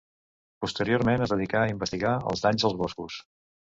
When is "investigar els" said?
1.77-2.47